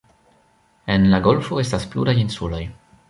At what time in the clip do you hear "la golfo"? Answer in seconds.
1.13-1.61